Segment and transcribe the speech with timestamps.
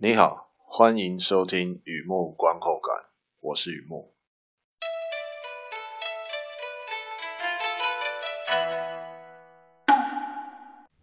[0.00, 4.14] 你好，欢迎收听雨幕观后感，我是雨幕。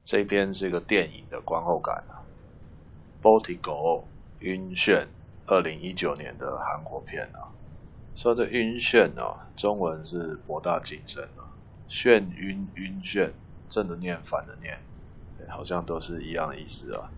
[0.05, 2.23] 这边是一个电影的观后感啊，
[3.21, 3.59] 《Vertigo》
[4.39, 5.07] 晕眩，
[5.45, 7.51] 二零一九年的韩国片啊。
[8.15, 11.51] 说这晕眩啊，中文是博大精深啊，
[11.89, 13.31] 眩晕晕眩，
[13.67, 14.79] 正的念反的念，
[15.49, 17.11] 好像都是一样的意思啊。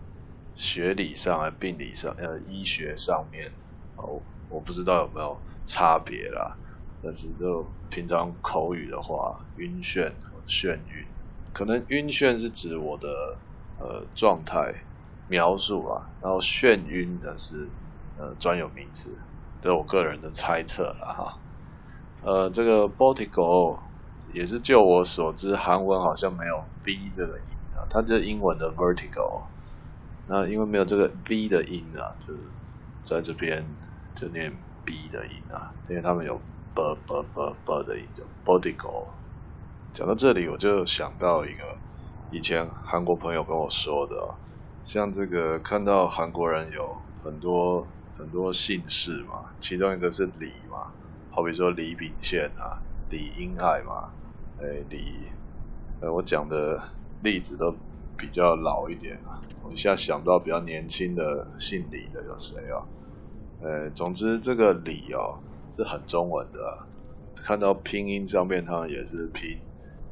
[0.58, 3.46] 学理上啊，病理上，呃，医学上面，
[3.94, 6.58] 哦，我不知道有没有差别啦。
[7.00, 10.16] 但是就平常口语的话，晕眩、
[10.48, 11.14] 眩晕，
[11.52, 13.08] 可能晕眩是指我的
[13.76, 14.74] 呃状态
[15.26, 17.54] 描述啊，然后眩晕的是
[18.16, 19.16] 呃专有名词，
[19.60, 21.38] 这是我个人的猜测了哈。
[22.18, 23.78] 呃，这个 Vertigo
[24.34, 29.50] 也是就我所知，韩文好像没有 V 这个音啊，它就英文的 Vertigo。
[30.30, 32.52] 那因为没有这个 V 的音啊，就是
[33.06, 33.78] 在这边
[34.14, 36.36] 就念 B 的音啊，因为他们有
[36.74, 39.14] B B B B 的音，就 Vertigo。
[39.94, 41.80] 讲到这里，我就想到一个
[42.28, 44.38] 以前韩国朋友跟我说的，
[44.84, 50.76] 像这个看到韩国人有很多很多姓氏嘛，其中一个是李嘛，
[51.30, 54.12] 好比说李秉宪啊、李英爱嘛，
[54.56, 55.32] 哎李，
[56.00, 56.82] 呃我讲的
[57.18, 57.78] 例子都
[58.18, 59.46] 比较老一点啊。
[59.60, 62.86] 我一下想到比较年轻的姓李的有谁啊？
[63.60, 66.60] 呃，总之这个李哦是很中文的，
[67.34, 69.60] 看到拼音上面它也是拼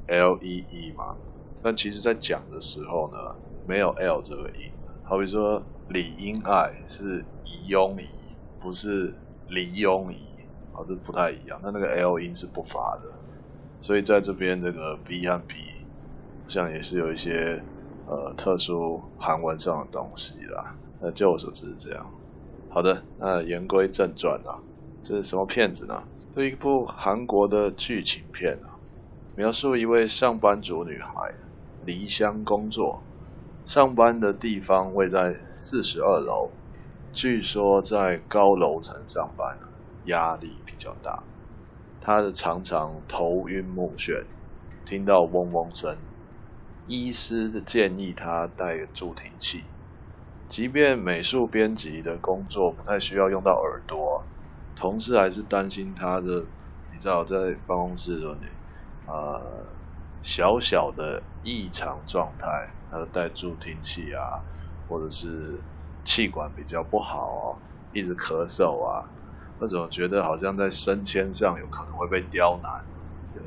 [0.06, 1.16] L E E 嘛，
[1.62, 3.16] 但其实在讲的时候呢，
[3.62, 4.72] 没有 L 这个音。
[5.02, 10.18] 好比说李英爱是李庸仪，不是李庸仪，
[10.72, 11.60] 啊，这不太一样。
[11.62, 13.20] 那那个 L 音是不发的，
[13.80, 15.54] 所以在这边这个 B 和 B
[16.42, 17.64] 好像也是有一些。
[18.08, 22.06] 呃，特殊韩文上的东西啦，那就我所知是这样。
[22.68, 24.62] 好的，那言归正传啊，
[25.02, 26.04] 这是什么片子呢？
[26.34, 28.78] 这一部韩国的剧情片啊，
[29.34, 31.34] 描述一位上班族女孩
[31.84, 33.02] 离乡工作，
[33.64, 36.50] 上班的地方位在四十二楼，
[37.12, 39.58] 据说在高楼层上班
[40.04, 41.24] 压力比较大，
[42.00, 44.24] 她的常常头晕目眩，
[44.84, 45.96] 听到嗡嗡声。
[46.86, 49.64] 医师的建议他戴助听器，
[50.48, 54.28] 即便美术编辑的工作不太需要用到耳朵，
[54.76, 56.46] 同事还是担心他的，
[56.92, 58.46] 你知道在办公室里，
[59.04, 59.76] 呃，
[60.22, 64.22] 小小的异常状态，他就带助听器啊，
[64.86, 65.64] 或者是
[66.04, 69.10] 气管比较不好，一直咳嗽啊，
[69.58, 72.70] 或者觉得好像在升迁上有可能会被刁难，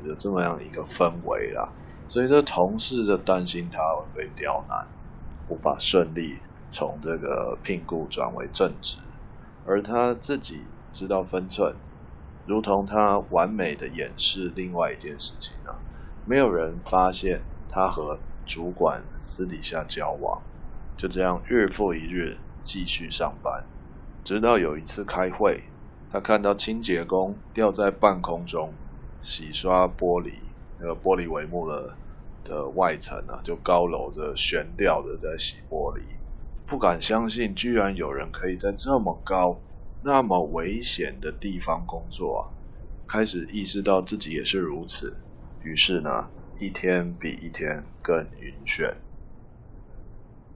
[0.04, 1.72] 有这么样一个氛围啦。
[2.10, 4.88] 所以这同事就担心他会被刁难，
[5.46, 6.40] 无法顺利
[6.72, 8.96] 从这个聘雇转为正职，
[9.64, 11.76] 而他自己知道分寸，
[12.46, 15.78] 如同他完美的掩饰另外一件事情啊，
[16.26, 20.42] 没有人发现他和主管私底下交往，
[20.96, 23.62] 就这样日复一日继续上班，
[24.24, 25.62] 直到有一次开会，
[26.10, 28.74] 他看到清洁工吊在半空中
[29.20, 30.32] 洗刷玻璃。
[30.82, 31.94] 那个玻璃帷幕了
[32.44, 36.02] 的外层啊，就高楼着悬吊着在洗玻璃，
[36.66, 39.60] 不敢相信居然有人可以在这么高、
[40.02, 42.42] 那么危险的地方工作啊！
[43.06, 45.16] 开始意识到自己也是如此，
[45.62, 46.28] 于是呢，
[46.60, 48.94] 一天比一天更晕眩。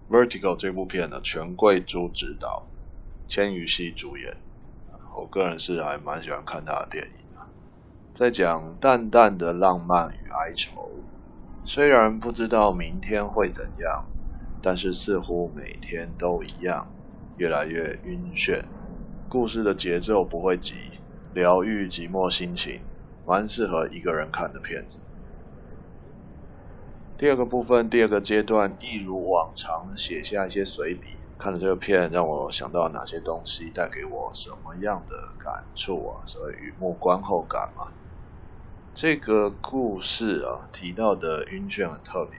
[0.08, 2.66] Vertigo 这部片呢，全贵珠执导，
[3.26, 4.36] 千禹熙主演，
[5.16, 7.40] 我个人是还蛮喜欢看他的电影的。
[8.14, 10.90] 在讲淡淡的浪漫与哀愁，
[11.66, 14.04] 虽然不知道明天会怎样，
[14.60, 16.86] 但是似乎每天都一样，
[17.38, 18.64] 越来越晕眩。
[19.28, 20.74] 故事的节奏不会急，
[21.32, 22.82] 疗愈寂寞心情，
[23.24, 25.00] 蛮适合一个人看的片子。
[27.16, 31.16] 第二个部分，第二个阶段，一如往常写下一些随笔。
[31.38, 36.26] 看了这个片，让我想到哪些东西，带给我什么样的感触啊？
[36.26, 37.88] 所谓雨幕观后感嘛。
[38.94, 42.38] 这个故事啊，提到的晕眩很特别，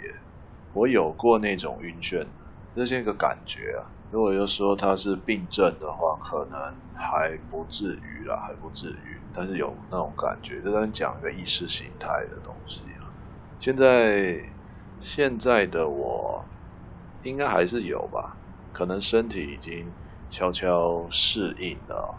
[0.71, 2.25] 我有过那种晕眩，
[2.73, 3.91] 这是一个感觉啊。
[4.09, 6.57] 如果要说它是病症的话，可能
[6.93, 9.19] 还不至于啦，还不至于。
[9.33, 13.11] 但是有那种感觉，就在讲一个意识形态的东西啊。
[13.59, 14.41] 现在
[15.01, 16.45] 现在的我，
[17.23, 18.37] 应该还是有吧，
[18.71, 19.91] 可能身体已经
[20.29, 22.15] 悄悄适应了。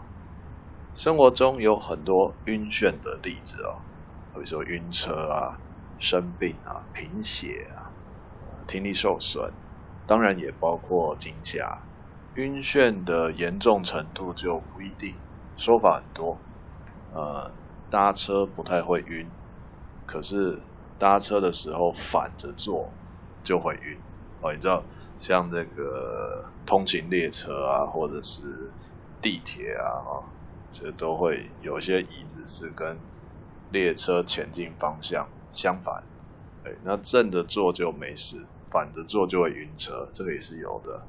[0.93, 3.81] 生活中有很多晕眩的例子哦。
[4.37, 5.59] 比如说晕车啊、
[5.99, 7.93] 生病啊、贫血啊、
[8.67, 9.51] 听力受损，
[10.05, 11.87] 当然也包括惊吓、
[12.35, 15.15] 晕眩的严重程度就不一定，
[15.55, 16.39] 说法很多。
[17.09, 17.55] 呃，
[17.89, 19.31] 搭车不太会晕，
[20.05, 20.61] 可是
[20.99, 22.93] 搭车的时候反着坐
[23.43, 23.99] 就会晕。
[24.41, 24.85] 哦，你知道，
[25.17, 28.41] 像这个通勤列车啊，或者是
[29.19, 30.29] 地铁啊，哦，
[30.69, 32.99] 这都会有些椅子是跟
[33.71, 36.03] 列车前进方向相反。
[36.63, 41.01] 对，那正着坐就没事，反着坐就会晕车，这个也是有的。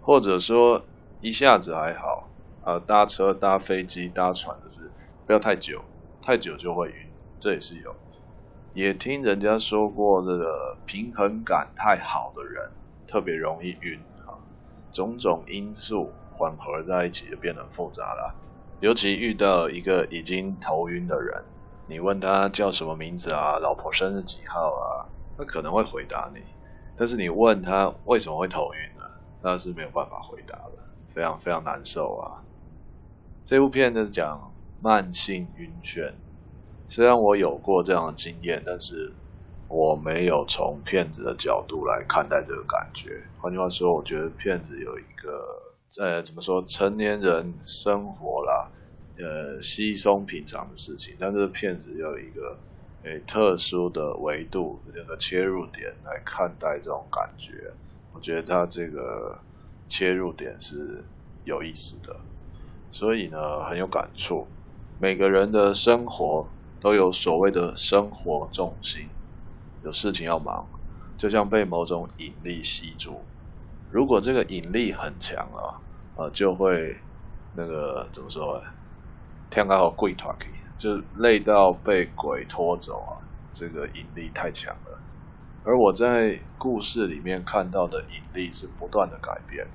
[0.00, 0.84] 或者说
[1.20, 2.28] 一下子还好，
[2.62, 4.90] 啊，搭车、搭飞机、搭船的是
[5.26, 5.82] 不要太久，
[6.22, 6.94] 太久就会晕，
[7.40, 7.94] 这也是有。
[8.74, 12.70] 也听人家说过，这个平衡感太好的人
[13.06, 14.38] 特别容易晕啊，
[14.92, 18.34] 种种因素混合在一起就变得复杂了。
[18.80, 21.42] 尤其遇到一个已经头晕的人，
[21.88, 25.08] 你问他叫什么名字啊，老婆生日几号啊，
[25.38, 26.42] 他可能会回答你，
[26.96, 29.04] 但是你问他为什么会头晕呢？
[29.40, 30.72] 那是没有办法回答的，
[31.08, 32.44] 非常非常难受啊！
[33.44, 36.12] 这部片呢讲慢性晕眩，
[36.88, 39.14] 虽然我有过这样的经验，但是
[39.68, 43.22] 我没有从骗子的角度来看待这个感觉。
[43.38, 48.57] 换句话说，我觉得骗子有一个呃怎么说，成年人生活啦，
[49.18, 52.60] 呃稀松平常的事情，但是骗子有一个
[53.02, 57.74] 诶特殊的维度，这个切入点来看待这种感觉。
[58.12, 59.44] 我觉得他这个
[59.86, 61.08] 切入点是
[61.44, 62.20] 有意思的，
[62.90, 64.48] 所以呢很有感触。
[64.96, 66.50] 每个人的生活
[66.80, 69.10] 都有所谓的生活重心，
[69.82, 70.68] 有事情要忙，
[71.16, 73.26] 就像被某种引力吸住。
[73.88, 77.02] 如果这个引力很强啊，啊就会
[77.52, 78.62] 那个怎么说？
[79.50, 83.18] 天高和鬼拖去，就累到被鬼拖走啊！
[83.52, 85.00] 这个引力太强了。
[85.64, 89.66] 而我在故事里面看到的引力是不断的改变，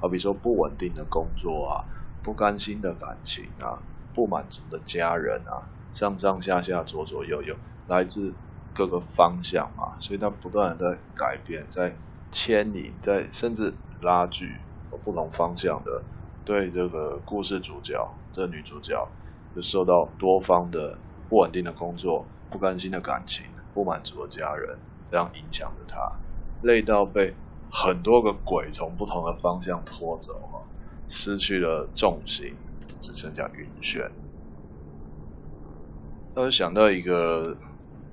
[0.00, 1.84] 好比说不稳定的工作啊，
[2.22, 3.78] 不甘心的感情啊，
[4.14, 7.56] 不满足的家人啊，上上下下左左右右，
[7.88, 8.32] 来自
[8.74, 11.94] 各个方向嘛，所以它不断的在改变，在
[12.30, 14.56] 牵引，在甚至拉锯
[15.04, 16.02] 不同方向的，
[16.44, 19.06] 对这个故事主角，这女主角
[19.54, 23.44] 就受到多方的不稳定的工作，不甘心的感情，
[23.74, 24.78] 不满足的家人。
[25.04, 26.10] 这样影响着他，
[26.62, 27.34] 累到被
[27.70, 30.64] 很多个鬼从不同的方向拖走啊，
[31.06, 32.54] 失去了重心，
[32.88, 34.10] 只剩下晕眩。
[36.34, 37.58] 那我想到一个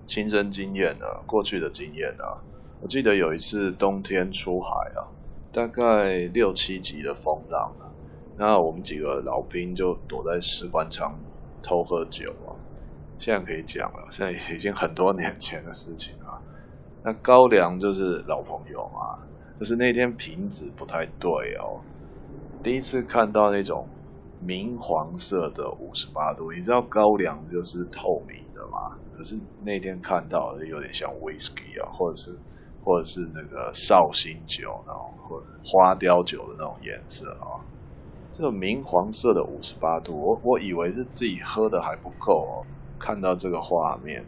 [0.05, 2.43] 亲身经验啊，过去的经验啊，
[2.81, 5.07] 我记得有一次冬天出海啊，
[5.53, 7.95] 大概六七级的风浪啊，
[8.35, 11.17] 那我们几个老兵就躲在士官舱
[11.61, 12.55] 偷喝酒啊，
[13.17, 16.41] 现在可以讲了，现在已经很多年前的事情了。
[17.03, 19.23] 那高粱就是老朋友嘛，
[19.59, 21.81] 就是那天瓶子不太对哦。
[22.61, 23.87] 第一次看到那种
[24.41, 28.97] 明黄色的五十八度，你知道高粱就是透明的嘛？
[29.15, 32.37] 可是那天看到的有点像 whisky 啊，或者是
[32.83, 37.63] 或者是那个绍兴酒那种，或花雕酒的那种颜色啊。
[38.31, 42.65] 这个明黄色的五十八度，我我以为是自己喝的还不够哦。
[42.97, 44.25] 看到这个画面，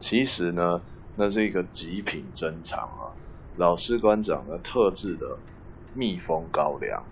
[0.00, 0.82] 其实呢。
[1.20, 3.10] 那是一个极品珍藏啊，
[3.56, 5.36] 老师官长的特制的
[5.92, 7.02] 蜜蜂高粱，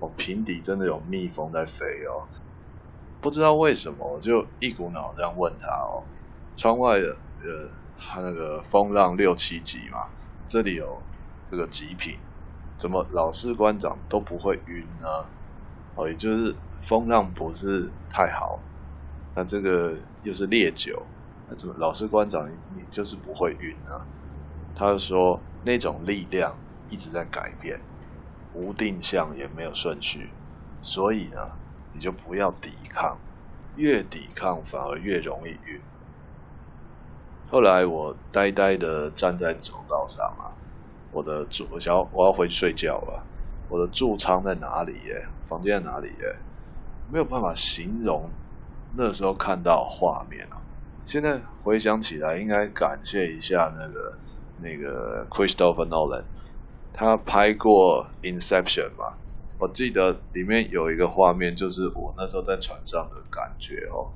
[0.00, 2.28] 哦，瓶底真的有蜜蜂在飞哦，
[3.22, 6.04] 不知道为什么，我就一股脑这样问他哦，
[6.56, 10.10] 窗外的呃，他那个风浪六七级嘛，
[10.46, 11.00] 这里有
[11.46, 12.18] 这个极品，
[12.76, 15.24] 怎么老师官长都不会晕呢？
[15.98, 18.60] 哦，也就是风浪不是太好，
[19.34, 21.02] 那这个又是烈酒。
[21.50, 24.06] 那怎么老师官长你，就是不会晕啊？
[24.76, 26.56] 他就说那种力量
[26.88, 27.80] 一直在改变，
[28.54, 30.30] 无定向也没有顺序，
[30.82, 31.50] 所以呢，
[31.92, 33.18] 你就不要抵抗，
[33.74, 35.80] 越抵抗反而越容易晕。
[37.50, 40.54] 后来我呆呆的站在走道上啊，
[41.10, 43.24] 我的住我想要我要回去睡觉了，
[43.68, 45.26] 我的住舱在哪里耶？
[45.48, 46.36] 房间在哪里耶？
[47.10, 48.30] 没有办法形容
[48.94, 50.60] 那时候看到画面啊。
[51.06, 54.18] 现在回想起来，应该感谢一下那个
[54.60, 56.24] 那个 Christopher Nolan，
[56.92, 59.14] 他拍过 Inception 嘛？
[59.58, 64.12] 我记得里面有一个画面，就是我那时候在船上的感觉哦。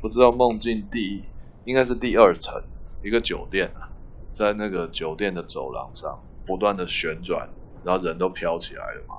[0.00, 1.24] 不知道梦境第
[1.64, 2.62] 应该是第二层
[3.02, 3.88] 一个酒店啊，
[4.32, 7.48] 在那个酒店的走廊上不断的旋转，
[7.84, 9.14] 然后人都飘起来了嘛。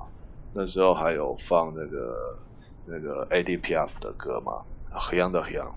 [0.58, 2.38] 那时候还有放那个
[2.86, 5.68] 那个 ADPF 的歌嘛，黑暗的黑暗。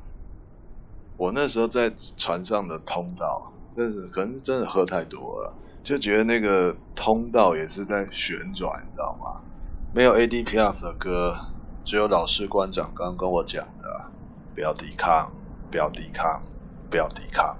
[1.17, 9.41] 我那时候在船上的通道，但是可能真的喝太多了，就觉得那个通道也是在旋转，你知道吗？
[9.93, 11.37] 没有 ADPF 的歌，
[11.83, 14.05] 只有老师官长刚刚跟我讲的，
[14.55, 15.33] 不要抵抗，
[15.69, 16.41] 不要抵抗，
[16.89, 17.57] 不要抵抗，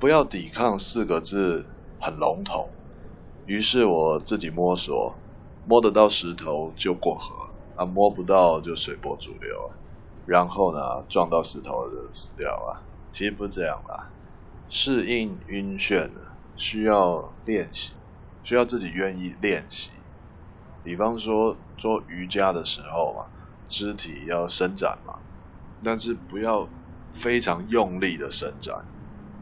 [0.00, 1.66] 不要抵抗四个字
[2.00, 2.70] 很笼统，
[3.46, 5.14] 于是我自己摸索，
[5.66, 9.70] 摸得到石头就过河，啊摸不到就随波逐流，
[10.26, 12.82] 然后呢撞到石头就死掉啊，
[13.12, 14.10] 其实不是这样啦，
[14.68, 16.08] 适应晕眩
[16.56, 17.94] 需要练习，
[18.44, 19.90] 需要自己愿意练习。
[20.84, 23.26] 比方说做瑜伽的时候嘛，
[23.68, 25.18] 肢体要伸展嘛，
[25.84, 26.68] 但是不要
[27.12, 28.84] 非常用力的伸展。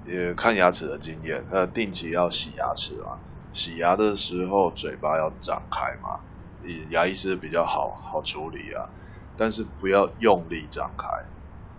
[0.06, 3.18] 也看牙齿的经验，呃，定期要洗牙齿嘛，
[3.52, 6.20] 洗牙的时候嘴巴要张开嘛，
[6.90, 8.88] 牙医师比较好好处理啊，
[9.36, 11.06] 但是不要用力张开。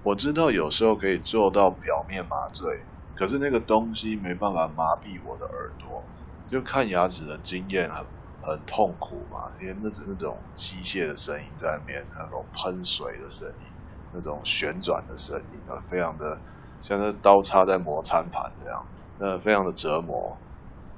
[0.04, 2.86] 我知道有时候可以做到表面麻醉。
[3.14, 6.04] 可是那个东西没办法麻痹我的耳朵，
[6.48, 8.04] 就看牙齿的经验很
[8.42, 13.68] 很痛苦嘛，因为那那种机械的声音在里面，那种喷水的声音，
[14.12, 16.40] 那种旋转的声音啊，非常的
[16.82, 18.88] 像是刀叉在磨餐盘这样，
[19.20, 20.36] 那非常的折磨。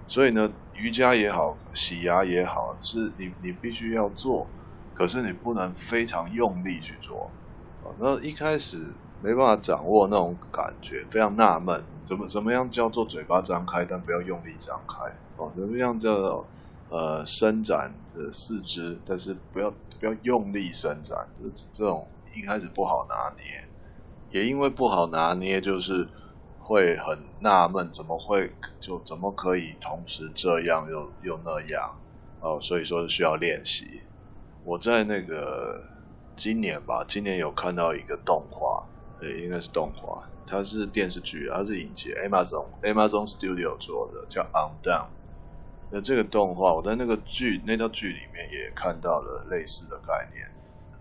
[0.08, 4.48] 所以呢，瑜伽也好，洗牙也好，是你你必须要做，
[4.94, 7.32] 可是你不能非常用力去做。
[7.84, 8.94] 啊那一开始。
[9.24, 15.50] 没办法掌握那种感觉，非常纳闷，怎么怎么样叫做嘴巴张开，但不要用力张开哦？
[15.56, 16.46] 怎么样叫做
[16.90, 22.06] 呃伸展的四肢，但是不要不要用力伸展，这这种
[22.36, 23.70] 一开始不好拿捏，
[24.32, 26.10] 也因为不好拿捏，就是
[26.66, 32.00] 会很纳闷，怎么会就怎么可以同时这样又又那样
[32.40, 32.60] 哦？
[32.62, 33.86] 所以说是需要练习。
[34.64, 35.84] 我在那个
[36.38, 38.90] 今年吧，今年有看到一个动画。
[39.20, 45.10] 对，应该是动画，它是电视剧，它是影集 Amazon Amazon Studio 做的，叫 Undone。
[45.90, 50.48] 那这个动画，我在那个剧那套剧里面也看到了类似的概念。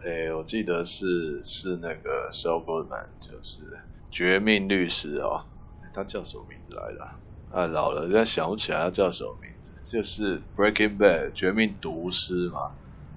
[0.04, 3.62] 诶，我记得是是那个 Saul Goodman，就是
[4.10, 5.46] 绝命律师哦，
[5.92, 7.10] 他叫什么名字来着？
[7.48, 9.74] 啊，老了，现在想不起来他叫什么名字。
[9.84, 12.76] 就是 Breaking Bad 绝命毒师嘛，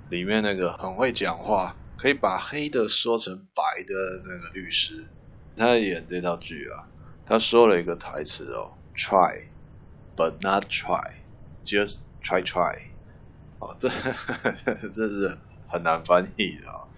[0.09, 1.77] 里面那个很会讲话。
[1.97, 3.93] 可以把黑的说成白的
[4.25, 5.13] 那个律师，
[5.55, 6.91] 他演这套剧啊，
[7.25, 9.51] 他说了一个台词哦，try
[10.13, 12.75] but not try，just try try，
[13.59, 13.87] 哦，这
[14.93, 16.91] 这是很难翻译的啊，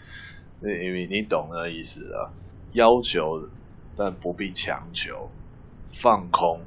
[0.62, 2.34] 因为你懂那意思啊，
[2.72, 3.48] 要求
[3.96, 5.32] 但不必强求，
[6.00, 6.64] 放空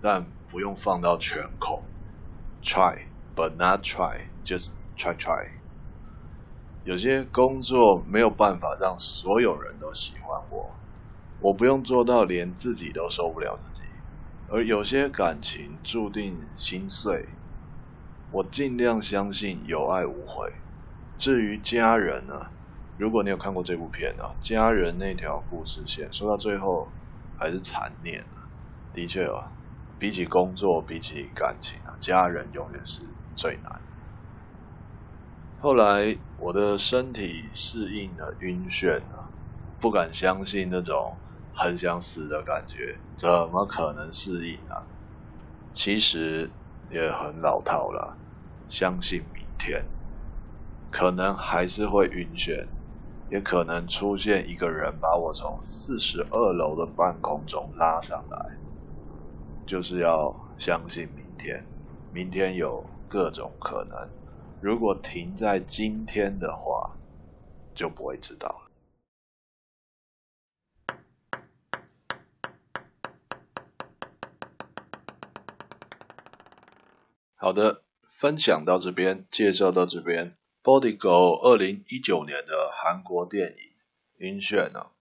[0.00, 1.84] 但不用放到全空
[2.64, 3.02] ，try
[3.36, 5.50] but not try，just try try。
[6.82, 10.74] 有些工作没有办法让所有人都喜欢我，
[11.38, 13.82] 我不用做到连自己都受不了自己。
[14.48, 17.28] 而有些感情注定心碎，
[18.32, 20.52] 我尽量相信有爱无悔。
[21.16, 22.48] 至于家人呢？
[22.98, 26.88] 如果你有看过这部片啊，家人那条故事线说到最后
[27.38, 28.24] 还是残念。
[28.92, 29.52] 的确啊，
[29.98, 33.02] 比起工作，比起感情啊，家人永远是
[33.34, 33.80] 最难。
[35.58, 39.30] 后来我的身体适应了晕眩啊，
[39.80, 41.16] 不敢相信那种
[41.54, 44.88] 很想死的感觉，怎么可能适应啊？
[45.72, 46.50] 其实
[46.90, 48.18] 也很老套了，
[48.68, 49.86] 相信明天，
[50.90, 52.66] 可能还是会晕眩，
[53.30, 58.36] 也可能出现一个人把我从四十二楼的半空中拉上来，
[59.66, 61.64] 就是要相信明天，
[62.12, 64.08] 明天有各种可能。
[64.60, 66.96] 如果停在今天的话，
[67.74, 68.70] 就不会知道了。
[77.34, 80.36] 好的，分享到这边，介绍到这边。
[80.62, 83.56] Bodigo 二零一九年的韩国电影
[84.18, 84.92] 《晕眩》呢，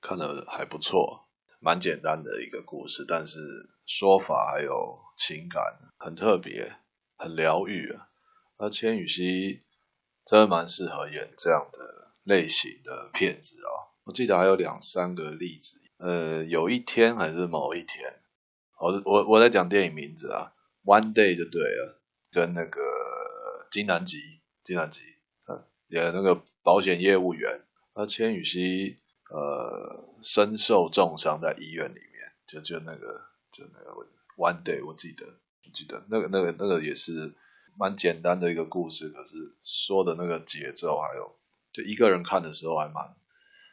[0.00, 1.26] 看了还不错，
[1.60, 5.62] 蛮简单的一个故事，但是说法还有情感
[5.98, 6.72] 很特别，
[7.16, 8.08] 很疗愈啊。
[8.56, 9.62] 而千羽熙
[10.24, 13.92] 真的蛮适合演这样的类型的片子哦。
[14.04, 18.20] 我记得还有两三个例子，呃，有一天还是某一天，
[18.78, 22.00] 我我我在讲电影名字啊，One Day 就对了，
[22.32, 22.80] 跟那个
[23.70, 24.16] 金南吉，
[24.64, 25.00] 金南吉，
[25.46, 27.64] 嗯，演那个保险业务员，
[27.94, 28.98] 而千羽熙
[29.30, 33.22] 呃身受重伤在医院里面，就就那个
[33.52, 34.06] 就那个
[34.36, 35.26] One Day，我记得，
[35.72, 37.34] 记得那个那个那个也是。
[37.78, 41.36] 蛮简单的一个故事，可是说的那个节奏还有，
[41.72, 43.16] 就一个人看的时候还蛮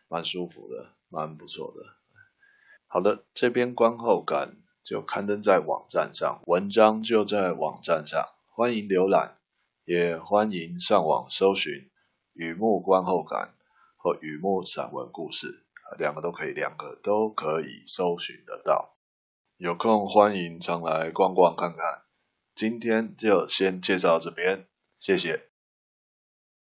[0.08, 1.84] 蛮舒服的，蛮不错的。
[2.86, 9.40] 好的，这边观后感就刊登在网站上，文章就在网站上，欢迎浏览。
[9.84, 11.90] 也欢迎上网搜寻
[12.34, 13.56] 雨幕观后感
[14.08, 15.66] 或雨幕散文故事，
[16.00, 18.96] 两个都可以，两个都可以搜寻得到。
[19.58, 22.04] 有空欢迎常来逛逛看看。
[22.56, 24.66] 今天就先介绍这边，
[24.98, 25.50] 谢谢。